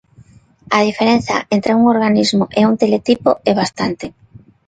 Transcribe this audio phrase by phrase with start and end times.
[0.77, 4.05] A diferenza entre un organismo e un teletipo é bastante.